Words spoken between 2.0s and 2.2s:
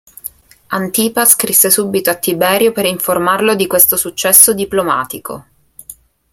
a